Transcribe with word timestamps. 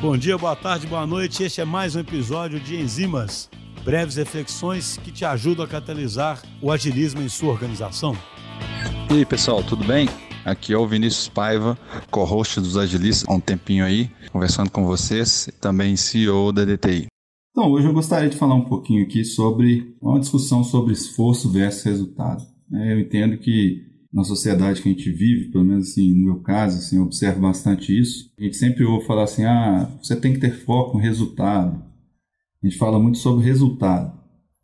Bom 0.00 0.14
dia, 0.14 0.36
boa 0.36 0.54
tarde, 0.54 0.86
boa 0.86 1.06
noite. 1.06 1.42
Este 1.42 1.62
é 1.62 1.64
mais 1.64 1.96
um 1.96 2.00
episódio 2.00 2.60
de 2.60 2.76
Enzimas, 2.76 3.48
breves 3.82 4.16
reflexões 4.16 4.98
que 4.98 5.10
te 5.10 5.24
ajudam 5.24 5.64
a 5.64 5.68
catalisar 5.68 6.42
o 6.60 6.70
agilismo 6.70 7.22
em 7.22 7.30
sua 7.30 7.52
organização. 7.52 8.14
E 9.10 9.14
aí, 9.14 9.24
pessoal, 9.24 9.62
tudo 9.62 9.84
bem? 9.84 10.06
Aqui 10.44 10.74
é 10.74 10.76
o 10.76 10.86
Vinícius 10.86 11.28
Paiva, 11.28 11.78
co-host 12.10 12.60
dos 12.60 12.76
Agilistas 12.76 13.26
há 13.26 13.32
um 13.32 13.40
tempinho 13.40 13.86
aí, 13.86 14.10
conversando 14.30 14.70
com 14.70 14.84
vocês, 14.84 15.48
também 15.62 15.96
CEO 15.96 16.52
da 16.52 16.66
DTI. 16.66 17.06
Então, 17.50 17.70
hoje 17.72 17.86
eu 17.86 17.94
gostaria 17.94 18.28
de 18.28 18.36
falar 18.36 18.54
um 18.54 18.66
pouquinho 18.66 19.02
aqui 19.02 19.24
sobre 19.24 19.96
uma 20.00 20.20
discussão 20.20 20.62
sobre 20.62 20.92
esforço 20.92 21.50
versus 21.50 21.84
resultado. 21.84 22.44
É, 22.74 22.92
eu 22.92 23.00
entendo 23.00 23.38
que 23.38 23.85
na 24.16 24.24
sociedade 24.24 24.80
que 24.80 24.88
a 24.88 24.92
gente 24.92 25.10
vive, 25.10 25.50
pelo 25.50 25.62
menos 25.62 25.90
assim, 25.90 26.10
no 26.14 26.24
meu 26.24 26.36
caso, 26.36 26.78
assim, 26.78 26.96
eu 26.96 27.02
observo 27.02 27.38
bastante 27.38 27.96
isso. 27.96 28.32
A 28.40 28.44
gente 28.44 28.56
sempre 28.56 28.82
ouve 28.82 29.06
falar 29.06 29.24
assim, 29.24 29.44
ah, 29.44 29.90
você 30.02 30.16
tem 30.16 30.32
que 30.32 30.40
ter 30.40 30.52
foco 30.64 30.96
no 30.96 31.02
resultado. 31.02 31.84
A 32.62 32.66
gente 32.66 32.78
fala 32.78 32.98
muito 32.98 33.18
sobre 33.18 33.44
resultado. 33.44 34.18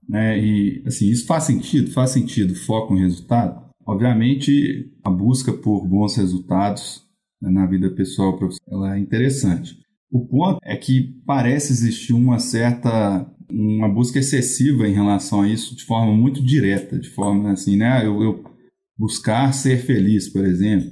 Né? 0.08 0.42
E, 0.42 0.82
assim, 0.86 1.10
isso 1.10 1.26
faz 1.26 1.44
sentido? 1.44 1.90
Faz 1.90 2.12
sentido 2.12 2.54
foco 2.54 2.94
no 2.94 3.00
resultado? 3.00 3.62
Obviamente, 3.86 4.90
a 5.04 5.10
busca 5.10 5.52
por 5.52 5.86
bons 5.86 6.16
resultados 6.16 7.02
né, 7.38 7.50
na 7.50 7.66
vida 7.66 7.90
pessoal 7.90 8.38
ela 8.66 8.96
é 8.96 8.98
interessante. 8.98 9.76
O 10.10 10.26
ponto 10.26 10.60
é 10.64 10.76
que 10.78 11.20
parece 11.26 11.74
existir 11.74 12.14
uma 12.14 12.38
certa 12.38 13.26
uma 13.50 13.86
busca 13.86 14.18
excessiva 14.18 14.88
em 14.88 14.94
relação 14.94 15.42
a 15.42 15.48
isso 15.48 15.76
de 15.76 15.84
forma 15.84 16.10
muito 16.14 16.42
direta, 16.42 16.98
de 16.98 17.10
forma 17.10 17.52
assim, 17.52 17.76
né? 17.76 18.06
Eu, 18.06 18.22
eu 18.22 18.51
buscar 18.98 19.52
ser 19.52 19.78
feliz, 19.78 20.28
por 20.28 20.44
exemplo, 20.44 20.90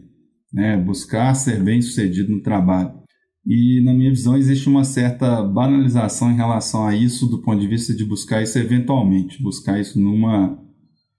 né? 0.52 0.76
Buscar 0.76 1.34
ser 1.34 1.62
bem 1.62 1.80
sucedido 1.80 2.30
no 2.30 2.42
trabalho. 2.42 3.00
E 3.46 3.82
na 3.84 3.94
minha 3.94 4.10
visão 4.10 4.36
existe 4.36 4.68
uma 4.68 4.84
certa 4.84 5.42
banalização 5.42 6.30
em 6.30 6.36
relação 6.36 6.86
a 6.86 6.94
isso 6.94 7.26
do 7.26 7.40
ponto 7.40 7.60
de 7.60 7.66
vista 7.66 7.94
de 7.94 8.04
buscar 8.04 8.42
isso 8.42 8.58
eventualmente, 8.58 9.42
buscar 9.42 9.80
isso 9.80 9.98
numa 9.98 10.58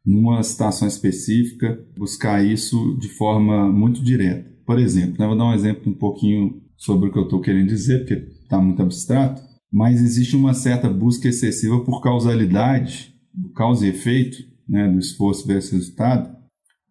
numa 0.03 0.41
situação 0.41 0.87
específica, 0.87 1.79
buscar 1.95 2.43
isso 2.43 2.97
de 2.99 3.07
forma 3.07 3.71
muito 3.71 4.03
direta. 4.03 4.49
Por 4.65 4.79
exemplo, 4.79 5.15
né? 5.19 5.27
vou 5.27 5.37
dar 5.37 5.45
um 5.45 5.53
exemplo 5.53 5.91
um 5.91 5.95
pouquinho 5.95 6.59
sobre 6.75 7.09
o 7.09 7.11
que 7.11 7.19
eu 7.19 7.25
estou 7.25 7.39
querendo 7.39 7.67
dizer, 7.67 7.99
porque 7.99 8.15
está 8.41 8.59
muito 8.59 8.81
abstrato, 8.81 9.41
mas 9.71 10.01
existe 10.01 10.35
uma 10.35 10.53
certa 10.53 10.89
busca 10.89 11.27
excessiva 11.27 11.79
por 11.83 12.01
causalidade, 12.01 13.13
causa 13.55 13.85
e 13.85 13.89
efeito, 13.89 14.37
né, 14.67 14.89
do 14.89 14.99
esforço 14.99 15.45
versus 15.45 15.71
resultado, 15.71 16.35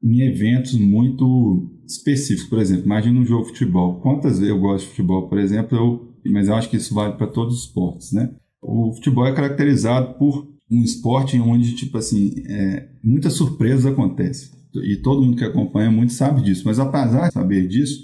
em 0.02 0.20
eventos 0.22 0.74
muito 0.74 1.70
específicos. 1.86 2.48
Por 2.48 2.58
exemplo, 2.58 2.84
imagine 2.86 3.18
um 3.18 3.24
jogo 3.24 3.44
de 3.44 3.50
futebol. 3.50 4.00
Quantas 4.00 4.38
vezes 4.38 4.48
eu 4.48 4.60
gosto 4.60 4.84
de 4.84 4.90
futebol, 4.90 5.28
por 5.28 5.38
exemplo, 5.38 5.76
eu, 5.76 6.32
mas 6.32 6.48
eu 6.48 6.54
acho 6.54 6.70
que 6.70 6.76
isso 6.76 6.94
vale 6.94 7.14
para 7.14 7.26
todos 7.26 7.54
os 7.54 7.64
esportes, 7.66 8.12
né? 8.12 8.34
O 8.62 8.92
futebol 8.92 9.26
é 9.26 9.34
caracterizado 9.34 10.18
por 10.18 10.48
um 10.70 10.82
esporte 10.82 11.38
onde, 11.38 11.74
tipo 11.74 11.98
assim, 11.98 12.32
é, 12.46 12.88
muitas 13.02 13.32
surpresas 13.32 13.86
acontecem. 13.86 14.50
E 14.84 14.96
todo 14.96 15.22
mundo 15.22 15.36
que 15.36 15.44
acompanha 15.44 15.90
muito 15.90 16.12
sabe 16.12 16.42
disso. 16.42 16.62
Mas 16.64 16.78
apesar 16.78 17.28
de 17.28 17.34
saber 17.34 17.66
disso, 17.66 18.00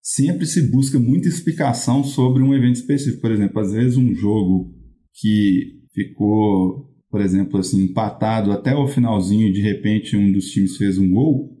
sempre 0.00 0.46
se 0.46 0.70
busca 0.70 0.98
muita 0.98 1.28
explicação 1.28 2.04
sobre 2.04 2.42
um 2.42 2.54
evento 2.54 2.76
específico. 2.76 3.20
Por 3.20 3.32
exemplo, 3.32 3.60
às 3.60 3.72
vezes 3.72 3.96
um 3.96 4.14
jogo 4.14 4.72
que 5.14 5.80
ficou, 5.92 6.91
por 7.12 7.20
exemplo, 7.20 7.60
assim, 7.60 7.84
empatado 7.84 8.50
até 8.50 8.74
o 8.74 8.88
finalzinho 8.88 9.46
e 9.46 9.52
de 9.52 9.60
repente 9.60 10.16
um 10.16 10.32
dos 10.32 10.46
times 10.46 10.78
fez 10.78 10.96
um 10.96 11.10
gol. 11.10 11.54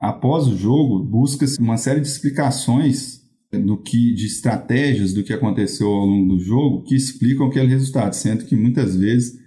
Após 0.00 0.46
o 0.46 0.56
jogo, 0.56 1.04
busca-se 1.04 1.58
uma 1.58 1.76
série 1.76 2.00
de 2.00 2.06
explicações 2.06 3.20
do 3.52 3.76
que 3.76 4.14
de 4.14 4.26
estratégias 4.26 5.12
do 5.12 5.24
que 5.24 5.32
aconteceu 5.32 5.88
ao 5.88 6.06
longo 6.06 6.36
do 6.36 6.40
jogo 6.40 6.84
que 6.84 6.94
explicam 6.94 7.48
aquele 7.48 7.66
resultado, 7.66 8.12
sendo 8.12 8.44
que 8.44 8.54
muitas 8.54 8.94
vezes 8.94 9.40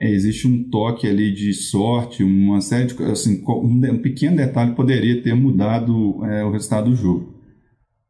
é, 0.00 0.10
existe 0.10 0.48
um 0.48 0.64
toque 0.64 1.06
ali 1.06 1.30
de 1.30 1.52
sorte, 1.52 2.24
uma 2.24 2.62
série 2.62 2.86
de 2.86 3.02
assim, 3.04 3.44
um, 3.46 3.92
um 3.92 3.98
pequeno 3.98 4.38
detalhe 4.38 4.74
poderia 4.74 5.22
ter 5.22 5.34
mudado 5.34 6.24
é, 6.24 6.42
o 6.42 6.50
resultado 6.50 6.88
do 6.88 6.96
jogo. 6.96 7.34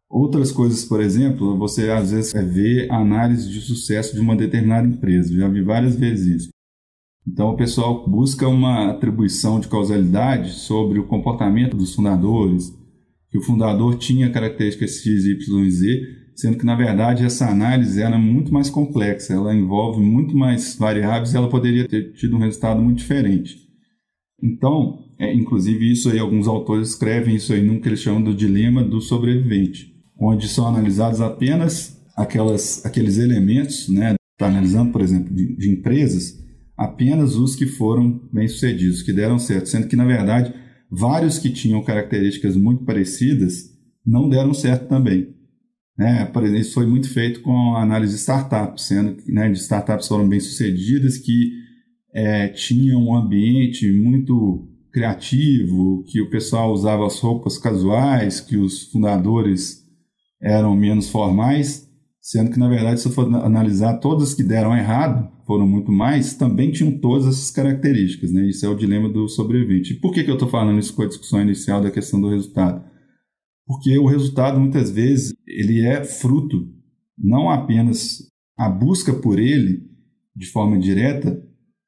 Outras 0.08 0.53
coisas, 0.53 0.84
por 0.84 1.00
exemplo, 1.00 1.58
você 1.58 1.91
às 1.91 2.12
vezes 2.12 2.32
vê 2.32 2.86
análise 2.88 3.50
de 3.50 3.60
sucesso 3.60 4.14
de 4.14 4.20
uma 4.20 4.36
determinada 4.36 4.86
empresa. 4.86 5.36
Já 5.36 5.48
vi 5.48 5.62
várias 5.62 5.97
vezes 5.97 6.42
isso. 6.42 6.55
Então 7.26 7.50
o 7.50 7.56
pessoal 7.56 8.09
busca 8.09 8.48
uma 8.48 8.91
atribuição 8.91 9.59
de 9.59 9.69
causalidade 9.69 10.50
sobre 10.50 10.98
o 10.98 11.06
comportamento 11.06 11.76
dos 11.76 11.94
fundadores, 11.94 12.72
que 13.31 13.38
o 13.38 13.42
fundador 13.42 13.97
tinha 13.97 14.31
características 14.31 15.03
X, 15.03 15.25
Y 15.25 15.70
Z, 15.70 16.03
sendo 16.34 16.59
que 16.59 16.66
na 16.66 16.76
verdade 16.76 17.25
essa 17.25 17.48
análise 17.48 18.00
era 18.00 18.19
muito 18.19 18.53
mais 18.53 18.70
complexa, 18.70 19.32
ela 19.32 19.54
envolve 19.54 20.00
muito 20.00 20.36
mais 20.36 20.76
variáveis 20.76 21.34
e 21.34 21.36
ela 21.36 21.48
poderia 21.48 21.88
ter 21.88 22.12
tido 22.12 22.36
um 22.36 22.41
resultado 22.41 22.81
muito 22.81 22.98
diferente. 22.98 23.56
Então, 24.42 24.98
é, 25.19 25.34
inclusive 25.34 25.91
isso 25.91 26.10
aí, 26.10 26.19
alguns 26.19 26.47
autores 26.47 26.91
escrevem 26.91 27.34
isso 27.34 27.53
aí 27.53 27.62
num 27.62 27.81
que 27.81 27.88
eles 27.88 28.00
chamam 28.00 28.22
do 28.22 28.34
dilema 28.34 28.84
do 28.84 29.00
sobrevivente 29.00 29.97
onde 30.19 30.48
são 30.48 30.66
analisados 30.66 31.20
apenas 31.20 32.00
aquelas, 32.16 32.84
aqueles 32.84 33.19
elementos, 33.19 33.88
né? 33.88 34.15
Está 34.32 34.48
analisando, 34.48 34.92
por 34.92 35.00
exemplo, 35.00 35.34
de, 35.34 35.56
de 35.56 35.70
empresas, 35.70 36.38
apenas 36.76 37.37
os 37.37 37.56
que 37.56 37.66
foram 37.66 38.20
bem-sucedidos, 38.32 39.03
que 39.03 39.12
deram 39.12 39.38
certo, 39.38 39.69
sendo 39.69 39.88
que, 39.88 39.97
na 39.97 40.04
verdade, 40.04 40.53
vários 40.91 41.38
que 41.38 41.50
tinham 41.50 41.82
características 41.82 42.56
muito 42.56 42.84
parecidas 42.84 43.70
não 44.04 44.28
deram 44.28 44.53
certo 44.53 44.88
também. 44.88 45.34
Né? 45.98 46.26
Por 46.26 46.42
exemplo, 46.42 46.60
isso 46.60 46.75
foi 46.75 46.86
muito 46.86 47.09
feito 47.09 47.41
com 47.41 47.75
a 47.75 47.82
análise 47.82 48.12
de 48.12 48.20
startups, 48.20 48.84
sendo 48.84 49.15
que 49.15 49.32
né, 49.32 49.48
de 49.50 49.59
startups 49.59 50.06
foram 50.06 50.28
bem-sucedidas, 50.28 51.16
que 51.16 51.53
é, 52.15 52.48
tinham 52.48 53.03
um 53.03 53.16
ambiente 53.16 53.91
muito 53.92 54.69
criativo, 54.92 56.04
que 56.06 56.20
o 56.20 56.31
pessoal 56.31 56.72
usava 56.72 57.06
as 57.06 57.19
roupas 57.19 57.59
casuais, 57.59 58.41
que 58.41 58.56
os 58.56 58.84
fundadores 58.91 59.84
eram 60.41 60.76
menos 60.76 61.09
formais, 61.09 61.85
sendo 62.26 62.50
que, 62.50 62.59
na 62.59 62.69
verdade, 62.69 63.00
se 63.00 63.09
for 63.09 63.32
analisar, 63.37 63.98
todas 63.98 64.34
que 64.34 64.42
deram 64.42 64.76
errado, 64.76 65.31
foram 65.47 65.64
muito 65.64 65.92
mais, 65.92 66.34
também 66.34 66.72
tinham 66.72 66.98
todas 66.98 67.28
essas 67.28 67.53
características. 67.53 68.32
Né? 68.32 68.48
Isso 68.48 68.66
é 68.66 68.69
o 68.69 68.75
dilema 68.75 69.09
do 69.09 69.28
sobrevivente. 69.28 69.92
E 69.92 70.00
por 70.00 70.12
que, 70.12 70.25
que 70.25 70.31
eu 70.31 70.34
estou 70.34 70.48
falando 70.48 70.81
isso 70.81 70.92
com 70.92 71.03
a 71.03 71.06
discussão 71.06 71.41
inicial 71.41 71.81
da 71.81 71.88
questão 71.88 72.20
do 72.20 72.28
resultado? 72.28 72.84
Porque 73.65 73.97
o 73.97 74.06
resultado, 74.06 74.59
muitas 74.59 74.91
vezes, 74.91 75.34
ele 75.47 75.86
é 75.86 76.03
fruto, 76.03 76.69
não 77.16 77.48
apenas 77.48 78.28
a 78.59 78.69
busca 78.69 79.12
por 79.12 79.38
ele, 79.38 79.84
de 80.34 80.47
forma 80.47 80.81
direta, 80.81 81.41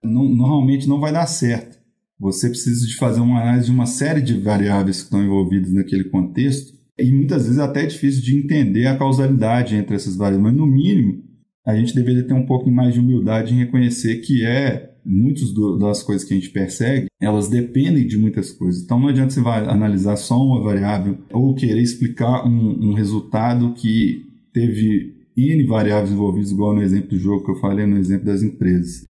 não, 0.04 0.22
normalmente 0.22 0.88
não 0.88 1.00
vai 1.00 1.12
dar 1.12 1.26
certo. 1.26 1.76
Você 2.16 2.48
precisa 2.48 2.86
de 2.86 2.94
fazer 2.94 3.20
uma 3.20 3.40
análise 3.40 3.66
de 3.66 3.72
uma 3.72 3.86
série 3.86 4.22
de 4.22 4.34
variáveis 4.34 4.98
que 4.98 5.04
estão 5.04 5.20
envolvidas 5.20 5.72
naquele 5.72 6.04
contexto 6.04 6.77
e 6.98 7.12
muitas 7.12 7.44
vezes 7.44 7.58
até 7.58 7.84
é 7.84 7.86
difícil 7.86 8.22
de 8.22 8.36
entender 8.36 8.86
a 8.86 8.96
causalidade 8.96 9.76
entre 9.76 9.94
essas 9.94 10.16
variáveis, 10.16 10.42
mas 10.42 10.56
no 10.56 10.66
mínimo 10.66 11.22
a 11.64 11.76
gente 11.76 11.94
deveria 11.94 12.26
ter 12.26 12.34
um 12.34 12.46
pouco 12.46 12.70
mais 12.70 12.94
de 12.94 13.00
humildade 13.00 13.54
em 13.54 13.58
reconhecer 13.58 14.16
que 14.16 14.44
é 14.44 14.94
muitas 15.04 15.52
das 15.78 16.02
coisas 16.02 16.26
que 16.26 16.34
a 16.34 16.36
gente 16.36 16.50
persegue, 16.50 17.06
elas 17.20 17.48
dependem 17.48 18.06
de 18.06 18.18
muitas 18.18 18.52
coisas. 18.52 18.82
Então 18.82 18.98
não 18.98 19.08
adianta 19.08 19.30
você 19.30 19.40
analisar 19.40 20.16
só 20.16 20.36
uma 20.36 20.62
variável 20.62 21.18
ou 21.32 21.54
querer 21.54 21.80
explicar 21.80 22.46
um, 22.46 22.90
um 22.90 22.94
resultado 22.94 23.74
que 23.74 24.26
teve 24.52 25.14
N 25.36 25.66
variáveis 25.66 26.10
envolvidas, 26.10 26.50
igual 26.50 26.74
no 26.74 26.82
exemplo 26.82 27.10
do 27.10 27.18
jogo 27.18 27.44
que 27.44 27.50
eu 27.50 27.60
falei, 27.60 27.86
no 27.86 27.96
exemplo 27.96 28.26
das 28.26 28.42
empresas. 28.42 29.04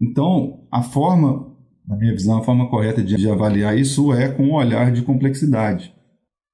Então, 0.00 0.60
a 0.70 0.82
forma, 0.82 1.50
na 1.86 1.96
minha 1.96 2.12
visão, 2.12 2.38
a 2.38 2.42
forma 2.42 2.68
correta 2.68 3.02
de, 3.02 3.16
de 3.16 3.28
avaliar 3.28 3.76
isso 3.76 4.12
é 4.12 4.28
com 4.28 4.44
um 4.44 4.54
olhar 4.54 4.92
de 4.92 5.02
complexidade 5.02 5.92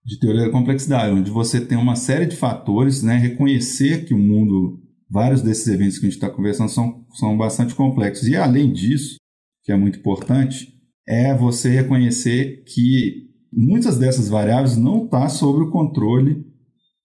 de 0.08 0.18
teoria 0.18 0.46
da 0.46 0.50
complexidade, 0.50 1.12
onde 1.12 1.30
você 1.30 1.60
tem 1.60 1.76
uma 1.76 1.94
série 1.94 2.24
de 2.24 2.34
fatores, 2.34 3.02
né, 3.02 3.18
reconhecer 3.18 4.06
que 4.06 4.14
o 4.14 4.18
mundo, 4.18 4.80
vários 5.08 5.42
desses 5.42 5.68
eventos 5.68 5.98
que 5.98 6.06
a 6.06 6.08
gente 6.08 6.16
está 6.16 6.30
conversando 6.30 6.70
são, 6.70 7.04
são 7.12 7.36
bastante 7.36 7.74
complexos. 7.74 8.26
E 8.26 8.34
além 8.34 8.72
disso, 8.72 9.16
que 9.62 9.70
é 9.70 9.76
muito 9.76 9.98
importante, 9.98 10.72
é 11.06 11.34
você 11.34 11.68
reconhecer 11.68 12.64
que 12.64 13.28
muitas 13.52 13.98
dessas 13.98 14.30
variáveis 14.30 14.78
não 14.78 15.04
estão 15.04 15.20
tá 15.20 15.28
sob 15.28 15.64
o 15.64 15.70
controle 15.70 16.42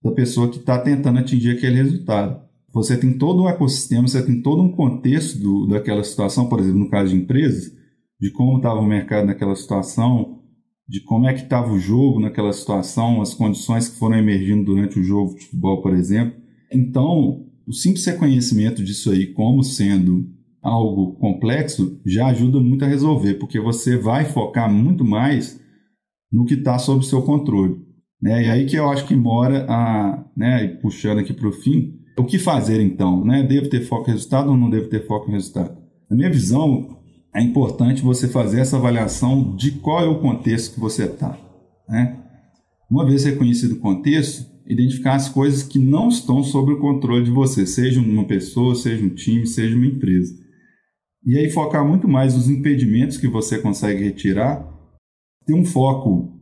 da 0.01 0.13
pessoa 0.13 0.49
que 0.49 0.59
está 0.59 0.79
tentando 0.79 1.19
atingir 1.19 1.57
aquele 1.57 1.75
resultado. 1.75 2.41
Você 2.73 2.95
tem 2.95 3.17
todo 3.17 3.44
um 3.44 3.49
ecossistema, 3.49 4.07
você 4.07 4.25
tem 4.25 4.41
todo 4.41 4.61
um 4.61 4.71
contexto 4.71 5.38
do, 5.39 5.67
daquela 5.67 6.06
situação, 6.06 6.47
por 6.47 6.61
exemplo, 6.61 6.79
no 6.79 6.89
caso 6.89 7.09
de 7.09 7.17
empresas, 7.17 7.69
de 8.17 8.31
como 8.31 8.56
estava 8.56 8.79
o 8.79 8.88
mercado 8.88 9.27
naquela 9.27 9.56
situação, 9.57 10.41
de 10.88 11.01
como 11.03 11.27
é 11.27 11.33
que 11.33 11.41
estava 11.41 11.71
o 11.71 11.80
jogo 11.80 12.19
naquela 12.19 12.51
situação, 12.51 13.21
as 13.21 13.33
condições 13.33 13.88
que 13.88 13.97
foram 13.97 14.18
emergindo 14.18 14.65
durante 14.65 15.00
o 15.00 15.03
jogo 15.03 15.35
de 15.35 15.45
futebol, 15.45 15.81
por 15.81 15.94
exemplo. 15.94 16.35
Então, 16.71 17.45
o 17.65 17.74
simples 17.74 18.06
reconhecimento 18.06 18.83
disso 18.83 19.12
aí 19.12 19.27
como 19.27 19.63
sendo 19.63 20.30
algo 20.62 21.13
complexo 21.15 22.00
já 22.06 22.27
ajuda 22.27 22.59
muito 22.59 22.85
a 22.85 22.88
resolver, 22.88 23.35
porque 23.35 23.59
você 23.59 23.97
vai 23.97 24.25
focar 24.25 24.71
muito 24.71 25.03
mais 25.03 25.59
no 26.31 26.45
que 26.45 26.56
está 26.56 26.80
sob 26.80 27.06
seu 27.06 27.21
controle. 27.21 27.77
Né? 28.21 28.45
E 28.45 28.50
aí 28.50 28.65
que 28.65 28.77
eu 28.77 28.89
acho 28.89 29.06
que 29.06 29.15
mora 29.15 29.65
a, 29.69 30.25
né, 30.35 30.68
puxando 30.81 31.19
aqui 31.19 31.33
para 31.33 31.47
o 31.47 31.51
fim, 31.51 32.00
o 32.18 32.24
que 32.24 32.39
fazer 32.39 32.81
então? 32.81 33.24
Né? 33.25 33.44
Devo 33.44 33.69
ter 33.69 33.81
foco 33.81 34.09
em 34.09 34.13
resultado 34.13 34.50
ou 34.50 34.57
não 34.57 34.69
devo 34.69 34.88
ter 34.88 35.06
foco 35.06 35.30
em 35.30 35.33
resultado? 35.33 35.77
Na 36.09 36.15
minha 36.15 36.30
visão, 36.30 36.97
é 37.33 37.41
importante 37.41 38.03
você 38.03 38.27
fazer 38.27 38.62
essa 38.62 38.77
avaliação 38.77 39.56
de 39.56 39.71
qual 39.71 40.01
é 40.01 40.07
o 40.07 40.19
contexto 40.19 40.75
que 40.75 40.80
você 40.80 41.06
está. 41.06 41.38
Né? 41.89 42.19
Uma 42.89 43.06
vez 43.06 43.24
reconhecido 43.24 43.74
o 43.74 43.80
contexto, 43.80 44.45
identificar 44.68 45.15
as 45.15 45.27
coisas 45.27 45.63
que 45.63 45.80
não 45.80 46.09
estão 46.09 46.44
sob 46.44 46.74
o 46.74 46.80
controle 46.80 47.25
de 47.25 47.31
você, 47.31 47.65
seja 47.65 48.00
uma 48.00 48.25
pessoa, 48.25 48.75
seja 48.75 49.03
um 49.03 49.09
time, 49.09 49.47
seja 49.47 49.75
uma 49.75 49.88
empresa. 49.88 50.33
E 51.25 51.38
aí 51.38 51.50
focar 51.50 51.88
muito 51.88 52.07
mais 52.07 52.35
nos 52.35 52.50
impedimentos 52.50 53.18
que 53.18 53.27
você 53.27 53.57
consegue 53.57 54.03
retirar, 54.03 54.69
ter 55.45 55.53
um 55.53 55.65
foco 55.65 56.39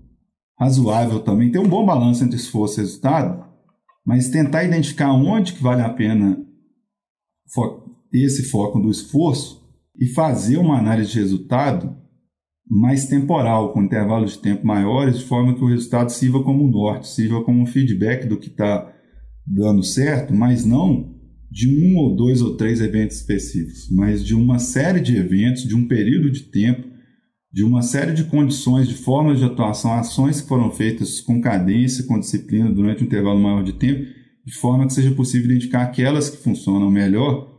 razoável 0.60 1.22
também, 1.22 1.52
ter 1.52 1.60
um 1.60 1.70
bom 1.70 1.86
balanço 1.86 2.24
entre 2.24 2.36
esforço 2.36 2.80
e 2.80 2.84
resultado, 2.84 3.50
mas 4.06 4.30
tentar 4.30 4.64
identificar 4.64 5.14
onde 5.14 5.54
que 5.54 5.64
vale 5.64 5.82
a 5.82 5.90
pena 5.90 6.44
esse 8.12 8.50
foco 8.50 8.80
do 8.80 8.90
esforço 8.90 9.61
e 10.02 10.08
fazer 10.08 10.58
uma 10.58 10.80
análise 10.80 11.12
de 11.12 11.20
resultado 11.20 11.96
mais 12.68 13.06
temporal, 13.06 13.72
com 13.72 13.84
intervalos 13.84 14.32
de 14.32 14.40
tempo 14.40 14.66
maiores, 14.66 15.20
de 15.20 15.26
forma 15.26 15.54
que 15.54 15.64
o 15.64 15.68
resultado 15.68 16.10
sirva 16.10 16.44
como 16.44 16.68
norte, 16.68 17.08
sirva 17.08 17.44
como 17.44 17.62
um 17.62 17.68
feedback 17.68 18.26
do 18.26 18.38
que 18.38 18.48
está 18.48 18.92
dando 19.46 19.84
certo, 19.84 20.34
mas 20.34 20.66
não 20.66 21.12
de 21.52 21.68
um 21.68 21.98
ou 21.98 22.16
dois 22.16 22.42
ou 22.42 22.56
três 22.56 22.82
eventos 22.82 23.18
específicos, 23.18 23.90
mas 23.92 24.26
de 24.26 24.34
uma 24.34 24.58
série 24.58 25.02
de 25.02 25.18
eventos, 25.18 25.64
de 25.64 25.76
um 25.76 25.88
período 25.88 26.32
de 26.32 26.44
tempo, 26.44 26.88
de 27.54 27.64
uma 27.64 27.82
série 27.82 28.14
de 28.14 28.24
condições, 28.24 28.88
de 28.88 28.96
formas 28.96 29.38
de 29.38 29.46
atuação, 29.46 29.94
ações 29.94 30.42
que 30.42 30.48
foram 30.48 30.72
feitas 30.72 31.20
com 31.20 31.42
cadência, 31.42 32.06
com 32.06 32.18
disciplina 32.18 32.72
durante 32.72 33.04
um 33.04 33.06
intervalo 33.06 33.40
maior 33.40 33.64
de 33.64 33.74
tempo, 33.74 34.10
de 34.46 34.54
forma 34.54 34.88
que 34.88 34.94
seja 34.94 35.12
possível 35.12 35.52
identificar 35.52 35.84
aquelas 35.84 36.30
que 36.30 36.38
funcionam 36.38 36.90
melhor 36.90 37.51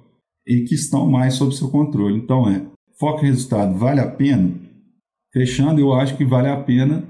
e 0.46 0.64
que 0.64 0.74
estão 0.74 1.10
mais 1.10 1.34
sob 1.34 1.54
seu 1.54 1.68
controle. 1.68 2.16
Então 2.16 2.48
é, 2.48 2.66
foco 2.98 3.24
em 3.24 3.28
resultado 3.28 3.78
vale 3.78 4.00
a 4.00 4.08
pena? 4.08 4.52
Fechando, 5.32 5.80
eu 5.80 5.92
acho 5.94 6.16
que 6.16 6.24
vale 6.24 6.48
a 6.48 6.56
pena 6.56 7.04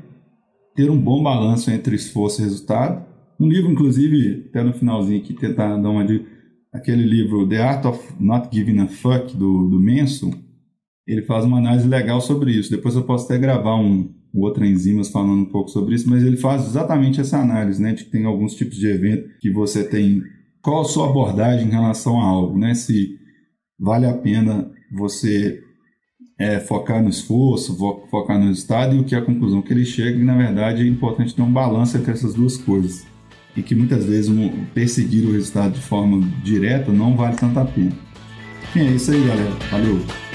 ter 0.75 0.91
um 0.91 0.99
bom 0.99 1.23
balanço 1.23 1.71
entre 1.71 1.97
esforço 1.97 2.41
e 2.41 2.45
resultado. 2.45 3.05
Um 3.39 3.49
livro, 3.49 3.71
inclusive, 3.71 4.47
até 4.49 4.63
no 4.63 4.73
finalzinho 4.73 5.21
aqui, 5.21 5.35
tentar 5.35 5.77
dar 5.77 5.91
uma 5.91 6.05
dica, 6.05 6.25
aquele 6.73 7.03
livro 7.03 7.49
The 7.49 7.59
Art 7.59 7.85
of 7.85 8.01
Not 8.21 8.49
Giving 8.53 8.79
a 8.79 8.87
Fuck, 8.87 9.37
do, 9.37 9.69
do 9.69 9.81
Manson, 9.81 10.33
ele 11.07 11.23
faz 11.23 11.45
uma 11.45 11.59
análise 11.59 11.89
legal 11.89 12.21
sobre 12.21 12.53
isso. 12.53 12.71
Depois 12.71 12.95
eu 12.95 13.03
posso 13.03 13.25
até 13.27 13.39
gravar 13.39 13.75
um, 13.75 14.09
um 14.35 14.41
outro 14.41 14.65
enzimas 14.65 15.11
falando 15.11 15.43
um 15.43 15.51
pouco 15.51 15.69
sobre 15.69 15.95
isso, 15.95 16.09
mas 16.09 16.23
ele 16.23 16.37
faz 16.37 16.65
exatamente 16.65 17.21
essa 17.21 17.39
análise, 17.39 17.83
né, 17.83 17.93
de 17.93 18.05
que 18.05 18.11
tem 18.11 18.25
alguns 18.25 18.55
tipos 18.55 18.77
de 18.77 18.87
evento 18.87 19.29
que 19.41 19.51
você 19.51 19.85
tem 19.85 20.23
qual 20.63 20.83
a 20.83 20.85
sua 20.85 21.11
abordagem 21.11 21.67
em 21.67 21.73
relação 21.73 22.21
a 22.21 22.25
algo, 22.25 22.57
né? 22.57 22.73
Se 22.73 23.19
vale 23.83 24.07
a 24.07 24.15
pena 24.15 24.71
você 24.93 25.61
é, 26.39 26.61
focar 26.61 27.03
no 27.03 27.09
esforço, 27.09 27.77
focar 28.09 28.39
no 28.39 28.47
resultado 28.47 28.95
e 28.95 29.01
o 29.01 29.05
que 29.05 29.15
é 29.15 29.19
a 29.19 29.23
conclusão 29.23 29.61
que 29.61 29.73
ele 29.73 29.85
chega, 29.85 30.19
e 30.19 30.25
na 30.25 30.37
verdade 30.37 30.83
é 30.83 30.87
importante 30.87 31.35
ter 31.35 31.43
um 31.43 31.53
balanço 31.53 31.97
entre 31.97 32.13
essas 32.13 32.33
duas 32.33 32.57
coisas. 32.57 33.05
E 33.57 33.63
que 33.63 33.75
muitas 33.75 34.07
vezes 34.07 34.31
perseguir 34.73 35.27
o 35.27 35.33
resultado 35.33 35.75
de 35.75 35.81
forma 35.81 36.27
direta 36.43 36.91
não 36.91 37.17
vale 37.17 37.37
tanto 37.37 37.59
a 37.59 37.65
pena. 37.65 37.93
E 38.75 38.79
é 38.79 38.85
isso 38.85 39.11
aí, 39.11 39.27
galera. 39.27 39.51
Valeu! 39.71 40.32